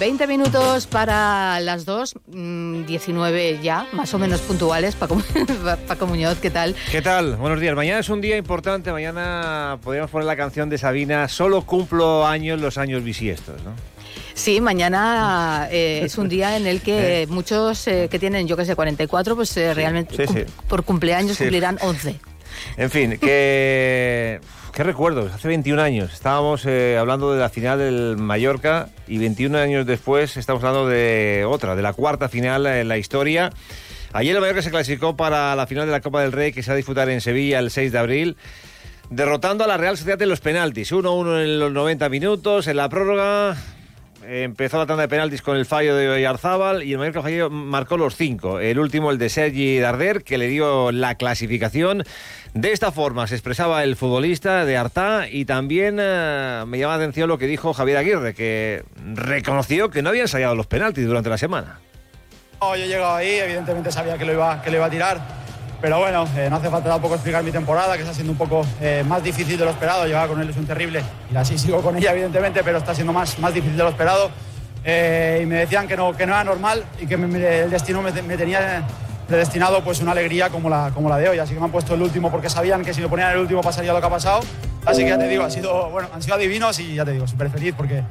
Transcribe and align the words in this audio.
20 0.00 0.26
minutos 0.26 0.88
para 0.88 1.60
las 1.60 1.84
2, 1.84 2.14
19 2.26 3.58
mm, 3.58 3.62
ya, 3.62 3.86
más 3.92 4.12
o 4.12 4.18
menos 4.18 4.40
puntuales. 4.40 4.96
Paco, 4.96 5.22
Paco 5.86 6.06
Muñoz, 6.06 6.38
¿qué 6.38 6.50
tal? 6.50 6.74
¿Qué 6.90 7.00
tal? 7.00 7.36
Buenos 7.36 7.60
días. 7.60 7.76
Mañana 7.76 8.00
es 8.00 8.08
un 8.08 8.20
día 8.20 8.36
importante. 8.36 8.90
Mañana 8.90 9.78
podríamos 9.82 10.10
poner 10.10 10.26
la 10.26 10.36
canción 10.36 10.68
de 10.68 10.78
Sabina, 10.78 11.28
Solo 11.28 11.62
cumplo 11.62 12.26
años 12.26 12.60
los 12.60 12.76
años 12.76 13.04
bisiestos, 13.04 13.62
¿no? 13.62 13.70
Sí, 14.34 14.60
mañana 14.60 15.68
eh, 15.70 16.00
es 16.02 16.18
un 16.18 16.28
día 16.28 16.56
en 16.56 16.66
el 16.66 16.80
que 16.80 17.22
eh. 17.22 17.26
muchos 17.28 17.86
eh, 17.86 18.08
que 18.10 18.18
tienen, 18.18 18.48
yo 18.48 18.56
que 18.56 18.64
sé, 18.64 18.74
44, 18.74 19.36
pues 19.36 19.54
realmente 19.54 20.46
por 20.68 20.82
cumpleaños 20.82 21.38
cumplirán 21.38 21.78
11. 21.80 22.18
En 22.76 22.90
fin, 22.90 23.18
que... 23.18 24.40
¿Qué 24.74 24.82
recuerdos? 24.82 25.32
Hace 25.32 25.46
21 25.46 25.80
años 25.80 26.12
estábamos 26.12 26.66
hablando 26.66 27.32
de 27.32 27.38
la 27.38 27.48
final 27.48 27.78
del 27.78 28.16
Mallorca 28.16 28.88
y 29.06 29.18
21 29.18 29.56
años 29.56 29.86
después 29.86 30.36
estamos 30.36 30.64
hablando 30.64 30.88
de 30.88 31.44
otra, 31.46 31.76
de 31.76 31.82
la 31.82 31.92
cuarta 31.92 32.28
final 32.28 32.66
en 32.66 32.88
la 32.88 32.98
historia. 32.98 33.52
Ayer 34.12 34.34
el 34.34 34.40
Mallorca 34.40 34.62
se 34.62 34.72
clasificó 34.72 35.16
para 35.16 35.54
la 35.54 35.68
final 35.68 35.86
de 35.86 35.92
la 35.92 36.00
Copa 36.00 36.22
del 36.22 36.32
Rey 36.32 36.52
que 36.52 36.64
se 36.64 36.70
va 36.70 36.74
a 36.74 36.76
disputar 36.76 37.08
en 37.08 37.20
Sevilla 37.20 37.60
el 37.60 37.70
6 37.70 37.92
de 37.92 37.98
abril 37.98 38.36
derrotando 39.10 39.64
a 39.64 39.66
la 39.66 39.76
Real 39.76 39.96
Sociedad 39.96 40.20
en 40.20 40.28
los 40.28 40.40
penaltis. 40.40 40.92
1-1 40.92 41.44
en 41.44 41.58
los 41.58 41.72
90 41.72 42.08
minutos, 42.08 42.66
en 42.66 42.76
la 42.76 42.88
prórroga 42.88 43.56
empezó 44.26 44.78
la 44.78 44.86
tanda 44.86 45.02
de 45.02 45.08
penaltis 45.08 45.42
con 45.42 45.56
el 45.56 45.66
fallo 45.66 45.94
de 45.96 46.08
Oyarzábal 46.08 46.82
y 46.82 46.92
el 46.92 46.98
Mallorca 46.98 47.22
fallo 47.22 47.50
marcó 47.50 47.96
los 47.96 48.16
cinco. 48.16 48.60
El 48.60 48.78
último, 48.78 49.10
el 49.10 49.18
de 49.18 49.28
Sergi 49.28 49.78
Darder, 49.78 50.24
que 50.24 50.38
le 50.38 50.48
dio 50.48 50.92
la 50.92 51.14
clasificación. 51.16 52.04
De 52.54 52.72
esta 52.72 52.92
forma 52.92 53.26
se 53.26 53.34
expresaba 53.34 53.82
el 53.84 53.96
futbolista 53.96 54.64
de 54.64 54.76
Artá 54.76 55.28
y 55.28 55.44
también 55.44 55.98
eh, 56.00 56.64
me 56.66 56.78
llama 56.78 56.96
la 56.96 57.02
atención 57.02 57.28
lo 57.28 57.38
que 57.38 57.46
dijo 57.46 57.72
Javier 57.72 57.98
Aguirre, 57.98 58.34
que 58.34 58.84
reconoció 59.14 59.90
que 59.90 60.02
no 60.02 60.10
había 60.10 60.22
ensayado 60.22 60.54
los 60.54 60.66
penaltis 60.66 61.06
durante 61.06 61.30
la 61.30 61.38
semana. 61.38 61.80
yo 62.60 62.74
he 62.74 62.88
llegado 62.88 63.16
ahí, 63.16 63.34
evidentemente 63.34 63.90
sabía 63.92 64.16
que 64.16 64.24
lo 64.24 64.32
que 64.62 64.70
lo 64.70 64.76
iba 64.76 64.86
a 64.86 64.90
tirar 64.90 65.43
pero 65.84 65.98
bueno, 65.98 66.26
eh, 66.34 66.48
no 66.48 66.56
hace 66.56 66.70
falta 66.70 66.88
tampoco 66.88 67.16
explicar 67.16 67.44
mi 67.44 67.50
temporada, 67.50 67.94
que 67.96 68.00
está 68.00 68.14
siendo 68.14 68.32
un 68.32 68.38
poco 68.38 68.64
eh, 68.80 69.04
más 69.06 69.22
difícil 69.22 69.58
de 69.58 69.66
lo 69.66 69.70
esperado. 69.70 70.06
Llevaba 70.06 70.28
con 70.28 70.40
él 70.40 70.48
es 70.48 70.56
un 70.56 70.64
terrible 70.64 71.02
y 71.30 71.36
así 71.36 71.58
sigo 71.58 71.82
con 71.82 71.94
ella, 71.94 72.12
evidentemente, 72.12 72.64
pero 72.64 72.78
está 72.78 72.94
siendo 72.94 73.12
más, 73.12 73.38
más 73.38 73.52
difícil 73.52 73.76
de 73.76 73.82
lo 73.82 73.90
esperado. 73.90 74.30
Eh, 74.82 75.40
y 75.42 75.46
me 75.46 75.56
decían 75.56 75.86
que 75.86 75.94
no, 75.94 76.16
que 76.16 76.24
no 76.24 76.32
era 76.32 76.42
normal 76.42 76.82
y 76.98 77.06
que 77.06 77.16
el 77.16 77.70
destino 77.70 78.00
me, 78.00 78.12
tenía 78.12 78.82
predestinado 79.28 79.84
pues 79.84 80.00
una 80.00 80.12
alegría 80.12 80.48
como 80.48 80.70
la, 80.70 80.90
como 80.94 81.10
la 81.10 81.18
de 81.18 81.28
hoy. 81.28 81.38
Así 81.38 81.52
que 81.52 81.60
me 81.60 81.66
han 81.66 81.72
puesto 81.72 81.92
el 81.94 82.00
último 82.00 82.30
porque 82.30 82.48
sabían 82.48 82.82
que 82.82 82.94
si 82.94 83.02
lo 83.02 83.10
ponían 83.10 83.32
el 83.32 83.40
último 83.40 83.60
pasaría 83.60 83.92
lo 83.92 84.00
que 84.00 84.06
ha 84.06 84.10
pasado. 84.10 84.40
Así 84.86 85.02
que 85.02 85.10
ya 85.10 85.18
te 85.18 85.28
digo, 85.28 85.44
ha 85.44 85.50
sido, 85.50 85.90
bueno, 85.90 86.08
han 86.14 86.22
sido 86.22 86.36
adivinos 86.36 86.80
y 86.80 86.94
ya 86.94 87.04
te 87.04 87.12
digo, 87.12 87.26
súper 87.26 87.50
feliz 87.50 87.74
porque 87.76 88.02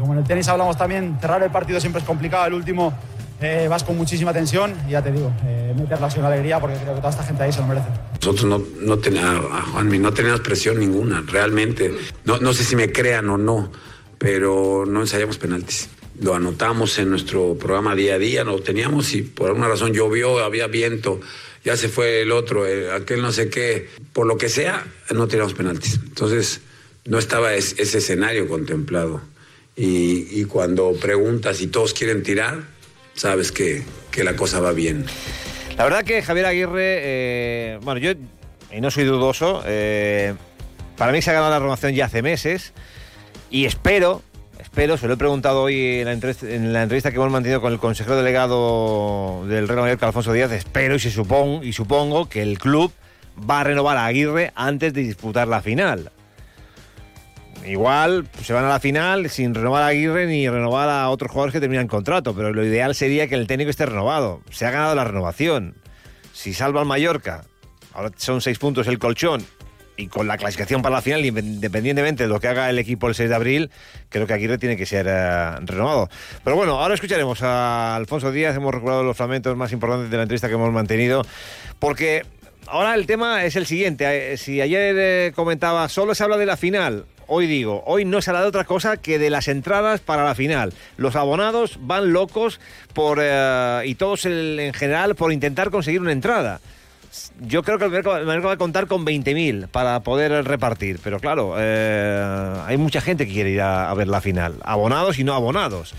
como 0.00 0.14
en 0.14 0.20
el 0.20 0.24
tenis 0.24 0.48
hablamos 0.48 0.78
también, 0.78 1.18
cerrar 1.20 1.42
el 1.42 1.50
partido 1.50 1.78
siempre 1.78 2.00
es 2.00 2.06
complicado. 2.06 2.46
El 2.46 2.54
último 2.54 2.94
eh, 3.42 3.68
vas 3.68 3.84
con 3.84 3.96
muchísima 3.96 4.32
tensión 4.32 4.74
y 4.88 4.92
ya 4.92 5.02
te 5.02 5.12
digo, 5.12 5.32
eh, 5.46 5.74
meterla 5.76 6.10
sin 6.10 6.24
alegría 6.24 6.60
porque 6.60 6.76
creo 6.76 6.94
que 6.94 7.00
toda 7.00 7.10
esta 7.10 7.24
gente 7.24 7.42
ahí 7.42 7.52
se 7.52 7.60
lo 7.60 7.66
merece. 7.66 7.88
Nosotros 8.14 8.44
no, 8.44 8.62
no, 8.80 8.98
teníamos, 8.98 9.84
no 9.84 10.12
teníamos 10.12 10.40
presión 10.40 10.78
ninguna, 10.78 11.22
realmente. 11.26 11.92
No, 12.24 12.38
no 12.38 12.52
sé 12.52 12.64
si 12.64 12.76
me 12.76 12.92
crean 12.92 13.28
o 13.28 13.38
no, 13.38 13.72
pero 14.18 14.84
no 14.86 15.00
ensayamos 15.00 15.38
penaltis. 15.38 15.88
Lo 16.20 16.34
anotamos 16.34 16.98
en 16.98 17.10
nuestro 17.10 17.56
programa 17.58 17.94
día 17.94 18.14
a 18.14 18.18
día, 18.18 18.44
lo 18.44 18.60
teníamos 18.60 19.12
y 19.14 19.22
por 19.22 19.48
alguna 19.48 19.68
razón 19.68 19.92
llovió, 19.92 20.38
había 20.38 20.66
viento, 20.66 21.20
ya 21.64 21.76
se 21.76 21.88
fue 21.88 22.22
el 22.22 22.32
otro, 22.32 22.64
aquel 22.94 23.22
no 23.22 23.32
sé 23.32 23.48
qué, 23.48 23.88
por 24.12 24.26
lo 24.26 24.36
que 24.36 24.48
sea, 24.48 24.86
no 25.10 25.26
teníamos 25.26 25.54
penaltis. 25.54 25.94
Entonces, 25.94 26.60
no 27.04 27.18
estaba 27.18 27.54
ese 27.54 27.98
escenario 27.98 28.46
contemplado. 28.48 29.20
Y, 29.74 30.28
y 30.30 30.44
cuando 30.44 30.92
preguntas 30.92 31.60
y 31.62 31.68
todos 31.68 31.94
quieren 31.94 32.22
tirar, 32.22 32.71
sabes 33.14 33.52
que, 33.52 33.84
la 34.22 34.36
cosa 34.36 34.60
va 34.60 34.72
bien. 34.72 35.06
La 35.76 35.84
verdad 35.84 36.04
que 36.04 36.22
Javier 36.22 36.46
Aguirre, 36.46 36.98
eh, 37.02 37.78
bueno, 37.82 37.98
yo, 38.00 38.12
y 38.70 38.80
no 38.80 38.90
soy 38.90 39.04
dudoso, 39.04 39.62
eh, 39.66 40.34
para 40.96 41.12
mí 41.12 41.22
se 41.22 41.30
ha 41.30 41.34
ganado 41.34 41.50
la 41.50 41.58
renovación 41.58 41.94
ya 41.94 42.06
hace 42.06 42.22
meses 42.22 42.72
y 43.50 43.64
espero, 43.64 44.22
espero, 44.58 44.96
se 44.96 45.08
lo 45.08 45.14
he 45.14 45.16
preguntado 45.16 45.62
hoy 45.62 46.00
en 46.00 46.04
la, 46.72 46.82
entrevista, 46.82 47.10
que 47.10 47.16
hemos 47.16 47.30
mantenido 47.30 47.60
con 47.60 47.72
el 47.72 47.78
consejero 47.78 48.16
delegado 48.16 49.46
del 49.46 49.68
Real 49.68 49.80
Madrid, 49.80 50.02
Alfonso 50.02 50.32
Díaz, 50.32 50.52
espero 50.52 50.94
y, 50.94 50.98
se 50.98 51.10
supongo, 51.10 51.64
y 51.64 51.72
supongo 51.72 52.28
que 52.28 52.42
el 52.42 52.58
club 52.58 52.92
va 53.48 53.60
a 53.60 53.64
renovar 53.64 53.96
a 53.96 54.06
Aguirre 54.06 54.52
antes 54.54 54.92
de 54.92 55.02
disputar 55.02 55.48
la 55.48 55.62
final. 55.62 56.10
Igual 57.66 58.24
pues, 58.24 58.46
se 58.46 58.52
van 58.52 58.64
a 58.64 58.68
la 58.68 58.80
final 58.80 59.30
sin 59.30 59.54
renovar 59.54 59.82
a 59.82 59.88
Aguirre 59.88 60.26
ni 60.26 60.48
renovar 60.48 60.88
a 60.88 61.08
otros 61.10 61.30
jugadores 61.30 61.52
que 61.52 61.60
terminan 61.60 61.88
contrato, 61.88 62.34
pero 62.34 62.52
lo 62.52 62.64
ideal 62.64 62.94
sería 62.94 63.28
que 63.28 63.34
el 63.34 63.46
técnico 63.46 63.70
esté 63.70 63.86
renovado. 63.86 64.40
Se 64.50 64.66
ha 64.66 64.70
ganado 64.70 64.94
la 64.94 65.04
renovación. 65.04 65.74
Si 66.32 66.54
salva 66.54 66.80
al 66.80 66.86
Mallorca, 66.86 67.44
ahora 67.92 68.10
son 68.16 68.40
seis 68.40 68.58
puntos 68.58 68.86
el 68.88 68.98
colchón, 68.98 69.44
y 69.96 70.08
con 70.08 70.26
la 70.26 70.38
clasificación 70.38 70.82
para 70.82 70.96
la 70.96 71.02
final, 71.02 71.24
independientemente 71.24 72.24
de 72.24 72.28
lo 72.28 72.40
que 72.40 72.48
haga 72.48 72.70
el 72.70 72.78
equipo 72.78 73.08
el 73.08 73.14
6 73.14 73.28
de 73.28 73.34
abril, 73.34 73.70
creo 74.08 74.26
que 74.26 74.32
Aguirre 74.32 74.58
tiene 74.58 74.76
que 74.76 74.86
ser 74.86 75.06
eh, 75.08 75.50
renovado. 75.60 76.08
Pero 76.42 76.56
bueno, 76.56 76.80
ahora 76.80 76.94
escucharemos 76.94 77.42
a 77.42 77.94
Alfonso 77.96 78.32
Díaz, 78.32 78.56
hemos 78.56 78.72
recuperado 78.72 79.02
los 79.02 79.16
fragmentos 79.16 79.56
más 79.56 79.72
importantes 79.72 80.10
de 80.10 80.16
la 80.16 80.22
entrevista 80.22 80.48
que 80.48 80.54
hemos 80.54 80.72
mantenido, 80.72 81.22
porque 81.78 82.22
ahora 82.66 82.94
el 82.94 83.06
tema 83.06 83.44
es 83.44 83.56
el 83.56 83.66
siguiente. 83.66 84.32
Eh, 84.32 84.36
si 84.36 84.60
ayer 84.60 84.96
eh, 84.98 85.32
comentaba, 85.34 85.88
solo 85.88 86.14
se 86.14 86.24
habla 86.24 86.38
de 86.38 86.46
la 86.46 86.56
final, 86.56 87.04
hoy 87.26 87.46
digo, 87.46 87.82
hoy 87.86 88.04
no 88.04 88.20
se 88.22 88.30
habla 88.30 88.42
de 88.42 88.48
otra 88.48 88.64
cosa 88.64 88.96
que 88.96 89.18
de 89.18 89.30
las 89.30 89.48
entradas 89.48 90.00
para 90.00 90.24
la 90.24 90.34
final. 90.34 90.72
Los 90.96 91.16
abonados 91.16 91.78
van 91.80 92.12
locos 92.12 92.60
por, 92.94 93.18
eh, 93.20 93.82
y 93.84 93.94
todos 93.94 94.26
en 94.26 94.72
general 94.74 95.14
por 95.14 95.32
intentar 95.32 95.70
conseguir 95.70 96.00
una 96.00 96.12
entrada. 96.12 96.60
Yo 97.40 97.62
creo 97.62 97.78
que 97.78 97.84
el 97.84 97.92
mercado 97.92 98.46
va 98.46 98.52
a 98.52 98.56
contar 98.56 98.86
con 98.86 99.04
20.000 99.04 99.68
para 99.68 100.00
poder 100.00 100.46
repartir, 100.46 100.98
pero 101.02 101.20
claro, 101.20 101.56
eh, 101.58 102.54
hay 102.66 102.78
mucha 102.78 103.02
gente 103.02 103.26
que 103.26 103.32
quiere 103.32 103.50
ir 103.50 103.60
a, 103.60 103.92
ver 103.92 104.08
la 104.08 104.22
final, 104.22 104.56
abonados 104.62 105.18
y 105.18 105.24
no 105.24 105.34
abonados. 105.34 105.94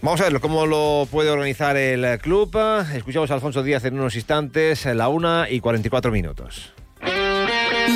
Vamos 0.00 0.20
a 0.20 0.24
verlo, 0.24 0.40
cómo 0.40 0.64
lo 0.64 1.06
puede 1.10 1.28
organizar 1.28 1.76
el 1.76 2.18
club. 2.20 2.56
Escuchamos 2.94 3.30
a 3.30 3.34
Alfonso 3.34 3.62
Díaz 3.62 3.84
en 3.84 3.98
unos 3.98 4.14
instantes, 4.14 4.86
la 4.86 5.08
una 5.08 5.50
y 5.50 5.60
44 5.60 6.10
minutos. 6.10 6.72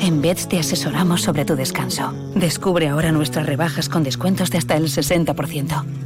En 0.00 0.20
Beds 0.20 0.48
te 0.48 0.58
asesoramos 0.58 1.22
sobre 1.22 1.44
tu 1.44 1.56
descanso. 1.56 2.12
Descubre 2.34 2.88
ahora 2.88 3.12
nuestras 3.12 3.46
rebajas 3.46 3.88
con 3.88 4.02
descuentos 4.02 4.50
de 4.50 4.58
hasta 4.58 4.76
el 4.76 4.84
60%. 4.84 6.05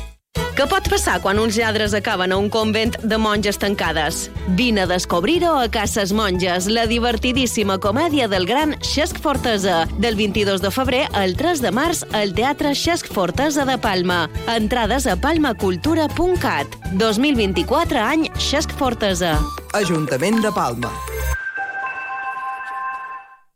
Què 0.61 0.67
pot 0.69 0.85
passar 0.93 1.15
quan 1.23 1.39
uns 1.41 1.55
lladres 1.57 1.95
acaben 1.97 2.29
a 2.29 2.35
un 2.37 2.45
convent 2.53 2.91
de 3.01 3.17
monges 3.17 3.57
tancades? 3.57 4.27
Vine 4.59 4.83
a 4.83 4.89
descobrir-ho 4.91 5.55
a 5.57 5.63
Cases 5.73 6.11
Monges, 6.13 6.67
la 6.69 6.83
divertidíssima 6.85 7.79
comèdia 7.81 8.27
del 8.29 8.45
gran 8.45 8.75
Xesc 8.85 9.17
Fortesa, 9.23 9.87
del 9.97 10.13
22 10.19 10.61
de 10.61 10.69
febrer 10.69 10.99
al 11.17 11.33
3 11.39 11.63
de 11.65 11.71
març 11.73 12.03
al 12.13 12.35
Teatre 12.37 12.75
Xesc 12.77 13.09
Fortesa 13.09 13.65
de 13.65 13.79
Palma. 13.81 14.19
Entrades 14.53 15.09
a 15.09 15.17
palmacultura.cat. 15.17 16.77
2024 16.93 18.05
any 18.05 18.29
Xesc 18.37 18.77
Fortesa. 18.77 19.33
Ajuntament 19.81 20.43
de 20.45 20.53
Palma. 20.53 20.93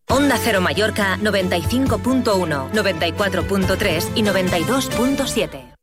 Onda 0.10 0.42
Cero 0.42 0.66
Mallorca 0.66 1.20
95.1, 1.22 2.72
94.3 2.74 4.12
y 4.16 4.24
92.7. 4.24 5.75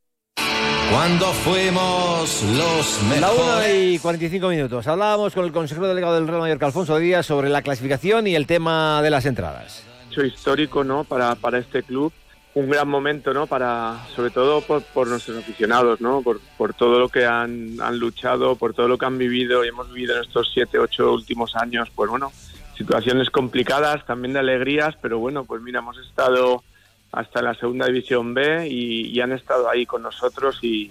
cuando 0.90 1.26
fuimos 1.26 2.42
los 2.42 3.02
mejores. 3.04 3.20
La 3.20 3.32
1 3.32 3.74
y 3.74 3.98
45 3.98 4.48
minutos. 4.48 4.86
Hablábamos 4.86 5.34
con 5.34 5.44
el 5.44 5.52
consejero 5.52 5.88
delegado 5.88 6.14
del 6.14 6.26
Real 6.26 6.40
Mallorca, 6.40 6.66
Alfonso 6.66 6.98
Díaz, 6.98 7.26
sobre 7.26 7.48
la 7.48 7.62
clasificación 7.62 8.26
y 8.26 8.34
el 8.34 8.46
tema 8.46 9.02
de 9.02 9.10
las 9.10 9.26
entradas. 9.26 9.84
Hecho 10.10 10.24
histórico, 10.24 10.84
¿no? 10.84 11.04
Para, 11.04 11.34
para 11.34 11.58
este 11.58 11.82
club. 11.82 12.12
Un 12.54 12.68
gran 12.68 12.86
momento, 12.86 13.32
¿no? 13.32 13.46
Para, 13.46 13.96
sobre 14.14 14.30
todo 14.30 14.60
por, 14.60 14.82
por 14.82 15.08
nuestros 15.08 15.38
aficionados, 15.38 16.02
¿no? 16.02 16.20
Por, 16.20 16.40
por 16.58 16.74
todo 16.74 16.98
lo 16.98 17.08
que 17.08 17.24
han, 17.24 17.80
han, 17.80 17.98
luchado, 17.98 18.56
por 18.56 18.74
todo 18.74 18.88
lo 18.88 18.98
que 18.98 19.06
han 19.06 19.16
vivido 19.16 19.64
y 19.64 19.68
hemos 19.68 19.90
vivido 19.90 20.16
en 20.16 20.22
estos 20.22 20.50
siete, 20.52 20.78
ocho 20.78 21.12
últimos 21.12 21.56
años. 21.56 21.88
Pues 21.94 22.10
bueno, 22.10 22.30
situaciones 22.76 23.30
complicadas, 23.30 24.04
también 24.04 24.34
de 24.34 24.40
alegrías, 24.40 24.96
pero 25.00 25.18
bueno, 25.18 25.44
pues 25.44 25.62
mira, 25.62 25.78
hemos 25.78 25.96
estado 25.98 26.62
hasta 27.12 27.42
la 27.42 27.54
segunda 27.54 27.86
división 27.86 28.32
B 28.32 28.66
y, 28.68 29.20
han 29.20 29.32
estado 29.32 29.68
ahí 29.68 29.84
con 29.86 30.02
nosotros 30.02 30.58
y, 30.62 30.90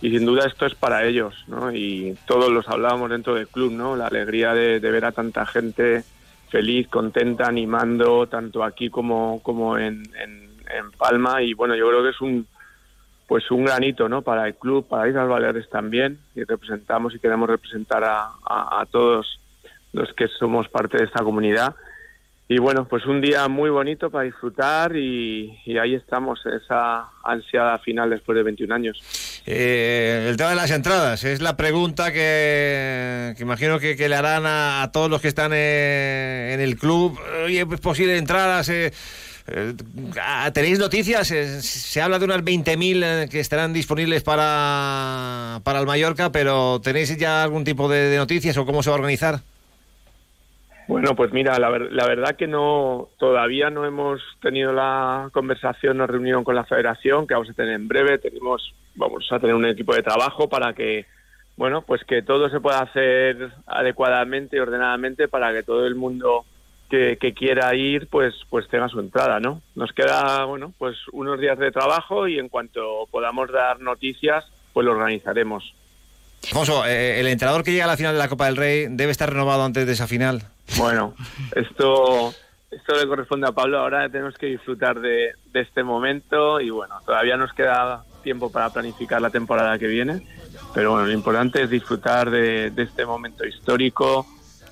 sin 0.00 0.24
duda 0.24 0.46
esto 0.46 0.64
es 0.66 0.74
para 0.74 1.04
ellos, 1.04 1.44
¿no? 1.46 1.72
Y 1.72 2.16
todos 2.26 2.50
los 2.50 2.68
hablábamos 2.68 3.10
dentro 3.10 3.34
del 3.34 3.48
club, 3.48 3.72
¿no? 3.72 3.94
La 3.94 4.06
alegría 4.06 4.54
de, 4.54 4.78
ver 4.78 5.04
a 5.04 5.12
tanta 5.12 5.44
gente 5.44 6.04
feliz, 6.48 6.88
contenta, 6.88 7.46
animando, 7.46 8.26
tanto 8.26 8.64
aquí 8.64 8.88
como, 8.88 9.40
como 9.42 9.76
en, 9.76 10.02
en, 10.20 10.48
Palma 10.98 11.42
y 11.42 11.54
bueno, 11.54 11.74
yo 11.74 11.88
creo 11.88 12.02
que 12.02 12.10
es 12.10 12.20
un 12.20 12.46
pues 13.26 13.50
un 13.50 13.64
granito, 13.64 14.08
¿no? 14.08 14.22
Para 14.22 14.46
el 14.46 14.54
club, 14.54 14.86
para 14.86 15.08
Islas 15.08 15.28
Baleares 15.28 15.68
también, 15.70 16.18
y 16.34 16.44
representamos 16.44 17.14
y 17.14 17.18
queremos 17.18 17.48
representar 17.48 18.04
a 18.04 18.86
todos 18.90 19.40
los 19.92 20.12
que 20.14 20.28
somos 20.28 20.68
parte 20.68 20.98
de 20.98 21.04
esta 21.04 21.22
comunidad 21.22 21.74
y 22.50 22.58
bueno, 22.58 22.88
pues 22.88 23.04
un 23.04 23.20
día 23.20 23.46
muy 23.46 23.68
bonito 23.68 24.10
para 24.10 24.24
disfrutar 24.24 24.96
y, 24.96 25.52
ahí 25.78 25.94
estamos, 25.94 26.40
esa 26.46 27.10
ansiada 27.22 27.78
final 27.78 28.08
después 28.08 28.36
de 28.36 28.42
21 28.42 28.74
años. 28.74 29.42
Eh, 29.44 30.28
el 30.30 30.38
tema 30.38 30.50
de 30.50 30.56
las 30.56 30.70
entradas 30.70 31.24
es 31.24 31.42
la 31.42 31.58
pregunta 31.58 32.10
que, 32.10 33.34
imagino 33.38 33.78
que, 33.78 33.96
le 34.08 34.14
harán 34.14 34.44
a, 34.46 34.88
todos 34.94 35.10
los 35.10 35.20
que 35.20 35.28
están 35.28 35.52
eh, 35.52 36.52
en 36.54 36.60
el 36.60 36.78
club. 36.78 37.20
Oye, 37.44 37.66
¿es 37.70 37.80
posible 37.80 38.16
entradas? 38.16 38.70
Eh, 38.70 38.92
¿Tenéis 40.54 40.78
noticias? 40.78 41.28
Se 41.28 42.00
habla 42.00 42.18
de 42.18 42.24
unas 42.24 42.42
20.000 42.42 43.28
que 43.28 43.40
estarán 43.40 43.74
disponibles 43.74 44.22
para, 44.22 45.60
para 45.64 45.80
el 45.80 45.86
Mallorca, 45.86 46.32
pero 46.32 46.80
¿tenéis 46.80 47.14
ya 47.18 47.42
algún 47.42 47.64
tipo 47.64 47.90
de, 47.90 48.08
de 48.08 48.16
noticias 48.16 48.56
o 48.56 48.64
cómo 48.64 48.82
se 48.82 48.88
va 48.88 48.96
a 48.96 49.00
organizar? 49.00 49.40
Bueno, 50.88 51.14
pues 51.14 51.34
mira, 51.34 51.58
la, 51.58 51.68
ver, 51.68 51.92
la, 51.92 52.06
verdad 52.06 52.34
que 52.34 52.46
no, 52.46 53.10
todavía 53.18 53.68
no 53.68 53.84
hemos 53.84 54.22
tenido 54.40 54.72
la 54.72 55.28
conversación 55.34 56.00
o 56.00 56.06
reunión 56.06 56.44
con 56.44 56.54
la 56.54 56.64
federación, 56.64 57.26
que 57.26 57.34
vamos 57.34 57.50
a 57.50 57.52
tener 57.52 57.74
en 57.74 57.86
breve. 57.86 58.16
Tenemos, 58.16 58.74
vamos 58.94 59.28
a 59.30 59.38
tener 59.38 59.54
un 59.54 59.66
equipo 59.66 59.94
de 59.94 60.02
trabajo 60.02 60.48
para 60.48 60.72
que, 60.72 61.04
bueno, 61.58 61.82
pues 61.82 62.02
que 62.04 62.22
todo 62.22 62.48
se 62.48 62.60
pueda 62.60 62.80
hacer 62.80 63.50
adecuadamente 63.66 64.56
y 64.56 64.60
ordenadamente 64.60 65.28
para 65.28 65.52
que 65.52 65.62
todo 65.62 65.86
el 65.86 65.94
mundo 65.94 66.46
que, 66.88 67.18
que 67.20 67.34
quiera 67.34 67.74
ir, 67.74 68.06
pues, 68.06 68.34
pues 68.48 68.66
tenga 68.68 68.88
su 68.88 68.98
entrada, 68.98 69.40
¿no? 69.40 69.60
Nos 69.74 69.92
queda, 69.92 70.46
bueno, 70.46 70.72
pues 70.78 70.96
unos 71.12 71.38
días 71.38 71.58
de 71.58 71.70
trabajo 71.70 72.26
y 72.26 72.38
en 72.38 72.48
cuanto 72.48 73.06
podamos 73.10 73.52
dar 73.52 73.78
noticias, 73.80 74.46
pues 74.72 74.86
lo 74.86 74.92
organizaremos. 74.92 75.74
Eh, 76.86 77.20
el 77.20 77.26
entrenador 77.26 77.62
que 77.62 77.72
llega 77.72 77.84
a 77.84 77.88
la 77.88 77.98
final 77.98 78.14
de 78.14 78.20
la 78.20 78.28
Copa 78.28 78.46
del 78.46 78.56
Rey 78.56 78.86
debe 78.88 79.12
estar 79.12 79.30
renovado 79.30 79.64
antes 79.64 79.86
de 79.86 79.92
esa 79.92 80.06
final. 80.06 80.44
Bueno, 80.76 81.14
esto, 81.54 82.32
esto 82.70 82.94
le 82.94 83.06
corresponde 83.06 83.48
a 83.48 83.52
Pablo. 83.52 83.78
Ahora 83.78 84.08
tenemos 84.08 84.34
que 84.34 84.46
disfrutar 84.46 85.00
de, 85.00 85.32
de, 85.52 85.60
este 85.60 85.82
momento 85.82 86.60
y 86.60 86.70
bueno, 86.70 86.96
todavía 87.04 87.36
nos 87.36 87.52
queda 87.52 88.04
tiempo 88.22 88.50
para 88.50 88.70
planificar 88.70 89.20
la 89.20 89.30
temporada 89.30 89.78
que 89.78 89.86
viene. 89.86 90.26
Pero 90.74 90.92
bueno, 90.92 91.06
lo 91.06 91.12
importante 91.12 91.62
es 91.62 91.70
disfrutar 91.70 92.30
de, 92.30 92.70
de 92.70 92.82
este 92.82 93.06
momento 93.06 93.46
histórico, 93.46 94.26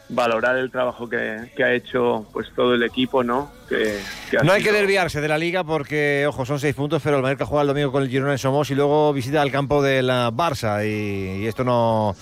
valorar 0.08 0.56
el 0.56 0.70
trabajo 0.70 1.08
que, 1.08 1.50
que, 1.56 1.64
ha 1.64 1.72
hecho 1.72 2.26
pues 2.32 2.49
todo 2.54 2.75
el 2.75 2.82
equipo, 2.82 3.25
¿no? 3.25 3.50
Que, 3.69 3.99
que 4.31 4.37
no 4.44 4.52
hay 4.52 4.60
sido... 4.60 4.72
que 4.72 4.78
desviarse 4.78 5.20
de 5.20 5.28
la 5.28 5.38
liga 5.38 5.64
porque, 5.64 6.26
ojo, 6.28 6.44
son 6.44 6.60
seis 6.60 6.75
puntos, 6.75 7.02
pero 7.02 7.16
el 7.16 7.22
Mallorca 7.22 7.46
juega 7.46 7.62
el 7.62 7.69
domingo 7.69 7.92
con 7.92 8.02
el 8.02 8.08
Girona 8.08 8.32
en 8.32 8.38
Somos 8.38 8.70
y 8.70 8.75
luego 8.75 9.12
visita 9.12 9.42
el 9.42 9.50
campo 9.50 9.82
de 9.82 10.02
la 10.02 10.31
Barça 10.31 10.84
y, 10.87 11.42
y 11.42 11.46
esto 11.46 11.64
no, 11.64 12.14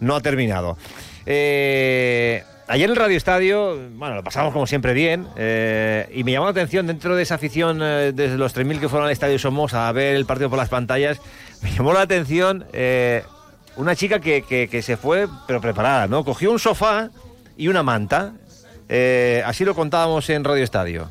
no 0.00 0.14
ha 0.14 0.20
terminado. 0.20 0.76
Eh, 1.24 2.44
Ayer 2.72 2.86
en 2.86 2.92
el 2.92 2.96
Radio 2.96 3.18
Estadio, 3.18 3.78
bueno, 3.96 4.14
lo 4.14 4.24
pasamos 4.24 4.54
como 4.54 4.66
siempre 4.66 4.94
bien, 4.94 5.28
eh, 5.36 6.10
y 6.14 6.24
me 6.24 6.32
llamó 6.32 6.46
la 6.46 6.52
atención 6.52 6.86
dentro 6.86 7.14
de 7.14 7.22
esa 7.22 7.34
afición, 7.34 7.80
eh, 7.82 8.12
desde 8.14 8.38
los 8.38 8.56
3.000 8.56 8.80
que 8.80 8.88
fueron 8.88 9.08
al 9.08 9.12
Estadio 9.12 9.38
Somos 9.38 9.74
a 9.74 9.92
ver 9.92 10.16
el 10.16 10.24
partido 10.24 10.48
por 10.48 10.58
las 10.58 10.70
pantallas, 10.70 11.20
me 11.60 11.70
llamó 11.70 11.92
la 11.92 12.00
atención 12.00 12.64
eh, 12.72 13.24
una 13.76 13.94
chica 13.94 14.20
que, 14.20 14.40
que, 14.40 14.68
que, 14.68 14.80
se 14.80 14.96
fue, 14.96 15.28
pero 15.46 15.60
preparada, 15.60 16.06
¿no? 16.06 16.24
Cogió 16.24 16.50
un 16.50 16.58
sofá 16.58 17.10
y 17.58 17.68
una 17.68 17.82
manta, 17.82 18.32
eh, 18.88 19.42
así 19.44 19.66
lo 19.66 19.74
contábamos 19.74 20.30
en 20.30 20.42
Radio 20.42 20.64
Estadio. 20.64 21.10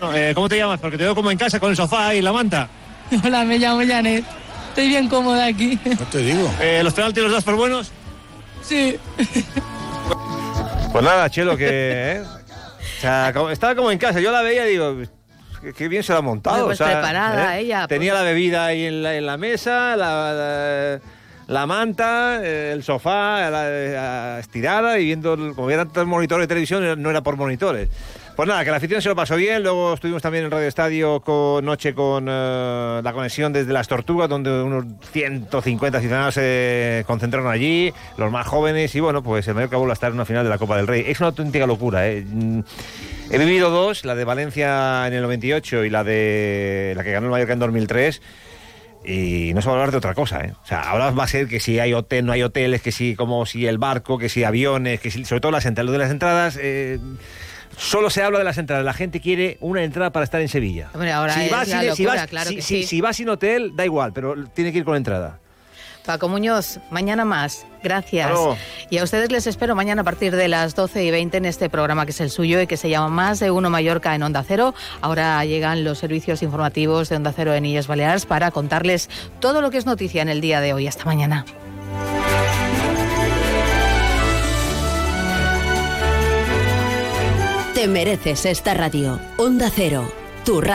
Bueno, 0.00 0.34
¿Cómo 0.34 0.48
te 0.48 0.56
llamas? 0.56 0.80
Porque 0.80 0.98
te 0.98 1.04
veo 1.04 1.14
como 1.14 1.30
en 1.30 1.38
casa 1.38 1.60
con 1.60 1.70
el 1.70 1.76
sofá 1.76 2.16
y 2.16 2.20
la 2.20 2.32
manta. 2.32 2.68
Hola, 3.24 3.44
me 3.44 3.60
llamo 3.60 3.80
Janet. 3.86 4.24
Estoy 4.70 4.88
bien 4.88 5.08
cómoda 5.08 5.46
aquí. 5.46 5.78
No 5.84 6.04
te 6.10 6.18
digo. 6.18 6.50
¿Los 6.82 6.94
penaltis 6.94 7.22
los 7.22 7.32
das 7.32 7.44
por 7.44 7.54
buenos? 7.54 7.92
Sí. 8.60 8.98
Pues 10.92 11.04
nada, 11.04 11.28
Chelo, 11.30 11.56
que. 11.56 11.68
¿eh? 11.68 12.22
O 12.22 13.00
sea, 13.00 13.32
como, 13.34 13.50
estaba 13.50 13.74
como 13.74 13.90
en 13.90 13.98
casa. 13.98 14.20
Yo 14.20 14.30
la 14.30 14.42
veía 14.42 14.66
y 14.66 14.70
digo. 14.72 14.96
Qué 15.76 15.88
bien 15.88 16.02
se 16.02 16.12
la 16.12 16.20
ha 16.20 16.22
montado. 16.22 16.66
Pues 16.66 16.80
o 16.80 16.84
sea, 16.84 17.00
preparada 17.00 17.58
¿eh? 17.58 17.62
ella. 17.62 17.88
Tenía 17.88 18.12
pues... 18.12 18.22
la 18.22 18.28
bebida 18.28 18.66
ahí 18.66 18.84
en 18.84 19.02
la, 19.02 19.16
en 19.16 19.26
la 19.26 19.36
mesa, 19.36 19.96
la, 19.96 20.32
la, 20.32 21.00
la, 21.46 21.66
manta, 21.66 22.44
el 22.44 22.82
sofá, 22.82 23.50
la, 23.50 24.38
estirada 24.40 24.98
y 24.98 25.04
viendo. 25.04 25.36
Como 25.54 25.64
había 25.64 25.78
tantos 25.78 26.06
monitores 26.06 26.44
de 26.44 26.48
televisión, 26.48 27.02
no 27.02 27.10
era 27.10 27.22
por 27.22 27.36
monitores. 27.36 27.88
Pues 28.36 28.46
nada, 28.50 28.66
que 28.66 28.70
la 28.70 28.76
afición 28.76 29.00
se 29.00 29.08
lo 29.08 29.16
pasó 29.16 29.34
bien. 29.36 29.62
Luego 29.62 29.94
estuvimos 29.94 30.20
también 30.20 30.44
en 30.44 30.50
Radio 30.50 30.68
Estadio 30.68 31.20
con 31.20 31.64
noche 31.64 31.94
con 31.94 32.24
uh, 32.24 33.00
la 33.02 33.12
conexión 33.14 33.50
desde 33.50 33.72
Las 33.72 33.88
Tortugas, 33.88 34.28
donde 34.28 34.62
unos 34.62 34.84
150 35.12 36.00
ciudadanos 36.00 36.34
se 36.34 37.02
concentraron 37.06 37.50
allí, 37.50 37.94
los 38.18 38.30
más 38.30 38.46
jóvenes. 38.46 38.94
Y 38.94 39.00
bueno, 39.00 39.22
pues 39.22 39.48
el 39.48 39.54
Mallorca 39.54 39.78
vuelve 39.78 39.92
a 39.92 39.94
estar 39.94 40.10
en 40.10 40.16
una 40.16 40.26
final 40.26 40.44
de 40.44 40.50
la 40.50 40.58
Copa 40.58 40.76
del 40.76 40.86
Rey. 40.86 41.04
Es 41.06 41.18
una 41.20 41.28
auténtica 41.28 41.66
locura, 41.66 42.06
¿eh? 42.08 42.26
He 43.30 43.38
vivido 43.38 43.70
dos, 43.70 44.04
la 44.04 44.14
de 44.14 44.24
Valencia 44.24 45.06
en 45.06 45.14
el 45.14 45.22
98 45.22 45.84
y 45.84 45.90
la 45.90 46.04
de 46.04 46.92
la 46.94 47.04
que 47.04 47.12
ganó 47.12 47.28
el 47.28 47.30
Mallorca 47.30 47.54
en 47.54 47.58
2003 47.58 48.20
y 49.06 49.54
no 49.54 49.62
se 49.62 49.68
va 49.68 49.74
a 49.74 49.76
hablar 49.76 49.92
de 49.92 49.98
otra 49.98 50.14
cosa, 50.14 50.40
¿eh? 50.40 50.52
O 50.62 50.66
sea, 50.66 50.80
ahora 50.80 51.10
va 51.10 51.24
a 51.24 51.28
ser 51.28 51.46
que 51.48 51.60
si 51.60 51.78
hay 51.78 51.94
hotel, 51.94 52.26
no 52.26 52.32
hay 52.32 52.42
hoteles, 52.42 52.82
que 52.82 52.92
si 52.92 53.14
como 53.14 53.46
si 53.46 53.66
el 53.66 53.78
barco, 53.78 54.18
que 54.18 54.28
si 54.28 54.44
aviones, 54.44 55.00
que 55.00 55.10
si 55.10 55.24
sobre 55.24 55.40
todo 55.40 55.52
las 55.52 55.66
entradas 55.66 55.92
de 55.92 55.98
las 55.98 56.10
entradas. 56.10 56.58
Eh, 56.60 56.98
Solo 57.76 58.08
se 58.08 58.22
habla 58.22 58.38
de 58.38 58.44
las 58.44 58.56
entradas. 58.56 58.84
La 58.84 58.94
gente 58.94 59.20
quiere 59.20 59.58
una 59.60 59.84
entrada 59.84 60.10
para 60.10 60.24
estar 60.24 60.40
en 60.40 60.48
Sevilla. 60.48 60.88
Hombre, 60.94 61.12
ahora 61.12 61.34
si, 61.34 61.50
vas, 61.50 61.68
sin, 61.68 61.94
si, 61.94 62.04
claro 62.04 62.48
si, 62.48 62.62
sí. 62.62 62.82
si, 62.84 63.00
vas 63.02 63.16
sin 63.16 63.28
hotel, 63.28 63.72
da 63.76 63.84
igual, 63.84 64.14
pero 64.14 64.34
tiene 64.54 64.72
que 64.72 64.78
ir 64.78 64.84
con 64.84 64.96
entrada. 64.96 65.40
Paco 66.06 66.28
Muñoz, 66.28 66.78
mañana 66.90 67.24
más. 67.24 67.66
Gracias. 67.82 68.30
Hello. 68.30 68.56
Y 68.90 68.98
a 68.98 69.04
ustedes 69.04 69.30
les 69.30 69.46
espero 69.46 69.74
mañana 69.74 70.02
a 70.02 70.04
partir 70.04 70.34
de 70.34 70.48
las 70.48 70.74
12 70.74 71.04
y 71.04 71.10
20 71.10 71.36
en 71.36 71.44
este 71.44 71.68
programa 71.68 72.06
que 72.06 72.12
es 72.12 72.20
el 72.20 72.30
suyo 72.30 72.60
y 72.60 72.66
que 72.66 72.76
se 72.76 72.88
llama 72.88 73.08
Más 73.08 73.40
de 73.40 73.50
Uno 73.50 73.70
Mallorca 73.70 74.14
en 74.14 74.22
Onda 74.22 74.44
Cero. 74.46 74.74
Ahora 75.00 75.44
llegan 75.44 75.84
los 75.84 75.98
servicios 75.98 76.42
informativos 76.42 77.08
de 77.08 77.16
Onda 77.16 77.32
Cero 77.34 77.54
en 77.54 77.66
Illes 77.66 77.88
Baleares 77.88 78.24
para 78.24 78.50
contarles 78.52 79.10
todo 79.40 79.60
lo 79.60 79.70
que 79.70 79.78
es 79.78 79.86
noticia 79.86 80.22
en 80.22 80.28
el 80.28 80.40
día 80.40 80.60
de 80.60 80.72
hoy. 80.72 80.86
Hasta 80.86 81.04
mañana. 81.04 81.44
Te 87.74 87.88
mereces 87.88 88.46
esta 88.46 88.74
radio. 88.74 89.18
Onda 89.36 89.70
Cero, 89.74 90.10
tu 90.44 90.60
radio. 90.60 90.74